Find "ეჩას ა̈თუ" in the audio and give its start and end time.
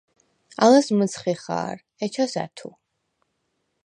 2.03-2.69